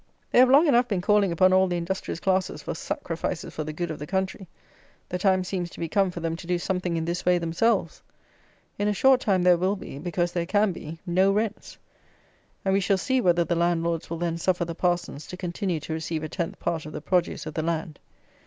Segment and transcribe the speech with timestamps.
[0.31, 3.71] They have long enough been calling upon all the industrious classes for "sacrifices for the
[3.71, 4.47] good of the country."
[5.09, 8.01] The time seems to be come for them to do something in this way themselves.
[8.79, 11.77] In a short time there will be, because there can be, no rents.
[12.65, 15.93] And, we shall see, whether the landlords will then suffer the parsons to continue to
[15.93, 17.99] receive a tenth part of the produce of the land!